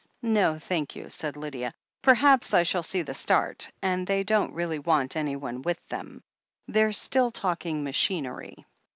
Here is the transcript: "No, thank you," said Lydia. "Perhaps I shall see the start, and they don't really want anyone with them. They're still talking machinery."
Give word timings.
"No, 0.23 0.57
thank 0.57 0.95
you," 0.95 1.09
said 1.09 1.37
Lydia. 1.37 1.75
"Perhaps 2.01 2.55
I 2.55 2.63
shall 2.63 2.81
see 2.81 3.03
the 3.03 3.13
start, 3.13 3.71
and 3.83 4.07
they 4.07 4.23
don't 4.23 4.51
really 4.55 4.79
want 4.79 5.15
anyone 5.15 5.61
with 5.61 5.77
them. 5.89 6.23
They're 6.67 6.91
still 6.91 7.29
talking 7.29 7.83
machinery." 7.83 8.55